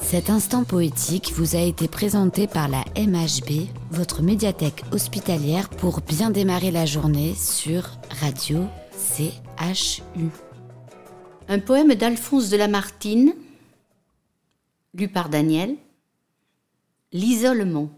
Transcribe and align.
Cet 0.00 0.30
instant 0.30 0.64
poétique 0.64 1.32
vous 1.32 1.56
a 1.56 1.60
été 1.60 1.88
présenté 1.88 2.46
par 2.46 2.68
la 2.68 2.84
MHB, 2.96 3.68
votre 3.90 4.22
médiathèque 4.22 4.82
hospitalière 4.92 5.68
pour 5.68 6.00
bien 6.00 6.30
démarrer 6.30 6.70
la 6.70 6.86
journée 6.86 7.34
sur 7.34 7.90
Radio 8.20 8.66
CHU. 8.92 10.28
Un 11.48 11.58
poème 11.58 11.94
d'Alphonse 11.94 12.50
de 12.50 12.56
Lamartine, 12.56 13.34
lu 14.94 15.08
par 15.08 15.28
Daniel. 15.28 15.76
L'isolement. 17.12 17.90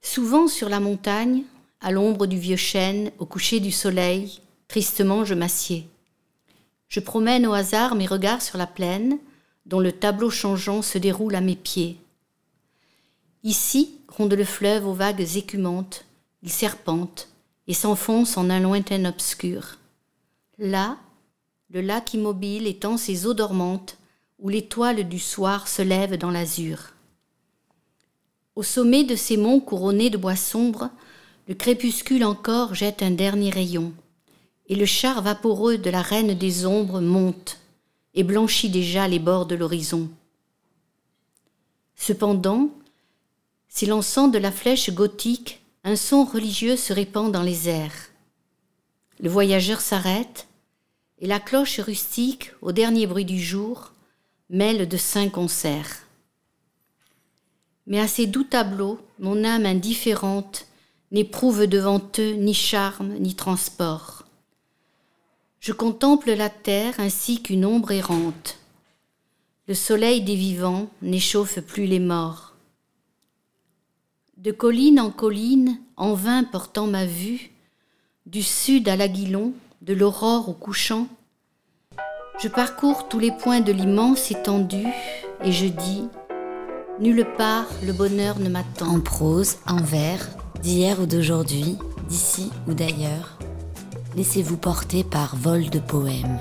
Souvent 0.00 0.48
sur 0.48 0.68
la 0.68 0.80
montagne, 0.80 1.42
à 1.80 1.90
l'ombre 1.90 2.26
du 2.26 2.38
vieux 2.38 2.56
chêne, 2.56 3.10
au 3.18 3.26
coucher 3.26 3.60
du 3.60 3.72
soleil, 3.72 4.40
tristement 4.68 5.24
je 5.24 5.34
m'assieds. 5.34 5.88
Je 6.88 7.00
promène 7.00 7.46
au 7.46 7.52
hasard 7.52 7.94
mes 7.94 8.06
regards 8.06 8.42
sur 8.42 8.56
la 8.56 8.66
plaine, 8.66 9.18
dont 9.66 9.80
le 9.80 9.92
tableau 9.92 10.30
changeant 10.30 10.82
se 10.82 10.98
déroule 10.98 11.34
à 11.34 11.40
mes 11.40 11.56
pieds. 11.56 11.98
Ici 13.42 13.98
gronde 14.06 14.34
le 14.34 14.44
fleuve 14.44 14.86
aux 14.86 14.94
vagues 14.94 15.36
écumantes, 15.36 16.04
il 16.42 16.50
serpente 16.50 17.28
et 17.66 17.74
s'enfonce 17.74 18.36
en 18.36 18.50
un 18.50 18.60
lointain 18.60 19.04
obscur. 19.04 19.78
Là, 20.58 20.98
le 21.70 21.80
lac 21.80 22.14
immobile 22.14 22.66
étend 22.66 22.96
ses 22.96 23.26
eaux 23.26 23.34
dormantes, 23.34 23.96
où 24.38 24.48
l'étoile 24.48 25.08
du 25.08 25.18
soir 25.18 25.68
se 25.68 25.82
lève 25.82 26.16
dans 26.16 26.30
l'azur. 26.30 26.92
Au 28.56 28.62
sommet 28.62 29.04
de 29.04 29.16
ces 29.16 29.36
monts 29.36 29.60
couronnés 29.60 30.10
de 30.10 30.18
bois 30.18 30.36
sombres, 30.36 30.90
le 31.48 31.54
crépuscule 31.54 32.24
encore 32.24 32.74
jette 32.74 33.02
un 33.02 33.10
dernier 33.10 33.50
rayon, 33.50 33.92
et 34.68 34.74
le 34.74 34.86
char 34.86 35.22
vaporeux 35.22 35.78
de 35.78 35.90
la 35.90 36.02
reine 36.02 36.34
des 36.34 36.66
ombres 36.66 37.00
monte 37.00 37.58
et 38.14 38.22
blanchit 38.22 38.70
déjà 38.70 39.08
les 39.08 39.18
bords 39.18 39.46
de 39.46 39.54
l'horizon. 39.54 40.08
Cependant, 41.96 42.70
s'élançant 43.68 44.28
de 44.28 44.38
la 44.38 44.52
flèche 44.52 44.90
gothique, 44.90 45.60
un 45.84 45.96
son 45.96 46.24
religieux 46.24 46.76
se 46.76 46.92
répand 46.92 47.30
dans 47.30 47.42
les 47.42 47.68
airs. 47.68 48.10
Le 49.20 49.28
voyageur 49.28 49.80
s'arrête, 49.80 50.46
et 51.20 51.26
la 51.26 51.40
cloche 51.40 51.80
rustique, 51.80 52.52
au 52.62 52.72
dernier 52.72 53.06
bruit 53.06 53.24
du 53.24 53.40
jour, 53.40 53.92
mêle 54.50 54.88
de 54.88 54.96
saints 54.96 55.28
concerts. 55.28 56.06
Mais 57.86 58.00
à 58.00 58.08
ces 58.08 58.26
doux 58.26 58.44
tableaux, 58.44 58.98
mon 59.18 59.44
âme 59.44 59.66
indifférente 59.66 60.66
n'éprouve 61.12 61.66
devant 61.66 62.00
eux 62.18 62.32
ni 62.32 62.54
charme 62.54 63.14
ni 63.18 63.34
transport. 63.34 64.23
Je 65.64 65.72
contemple 65.72 66.30
la 66.32 66.50
terre 66.50 66.92
ainsi 66.98 67.40
qu'une 67.40 67.64
ombre 67.64 67.92
errante. 67.92 68.58
Le 69.66 69.72
soleil 69.72 70.20
des 70.20 70.34
vivants 70.34 70.90
n'échauffe 71.00 71.58
plus 71.60 71.86
les 71.86 72.00
morts. 72.00 72.52
De 74.36 74.52
colline 74.52 75.00
en 75.00 75.10
colline, 75.10 75.80
en 75.96 76.12
vain 76.12 76.44
portant 76.44 76.86
ma 76.86 77.06
vue, 77.06 77.50
du 78.26 78.42
sud 78.42 78.90
à 78.90 78.96
l'Aguilon, 78.96 79.54
de 79.80 79.94
l'aurore 79.94 80.50
au 80.50 80.52
couchant, 80.52 81.08
je 82.42 82.48
parcours 82.48 83.08
tous 83.08 83.18
les 83.18 83.32
points 83.32 83.62
de 83.62 83.72
l'immense 83.72 84.30
étendue 84.30 84.92
et 85.42 85.50
je 85.50 85.68
dis 85.68 86.04
Nulle 87.00 87.26
part 87.38 87.68
le 87.82 87.94
bonheur 87.94 88.38
ne 88.38 88.50
m'attend. 88.50 88.96
En 88.96 89.00
prose, 89.00 89.56
en 89.66 89.80
vers, 89.80 90.28
d'hier 90.60 91.00
ou 91.00 91.06
d'aujourd'hui, 91.06 91.78
d'ici 92.10 92.50
ou 92.68 92.74
d'ailleurs, 92.74 93.38
Laissez-vous 94.16 94.56
porter 94.56 95.02
par 95.02 95.34
Vol 95.34 95.70
de 95.70 95.80
Poèmes, 95.80 96.38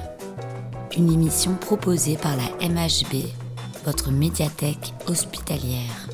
une 0.95 1.11
émission 1.11 1.55
proposée 1.55 2.17
par 2.17 2.35
la 2.37 2.67
MHB, 2.69 3.25
votre 3.83 4.11
médiathèque 4.11 4.93
hospitalière. 5.07 6.07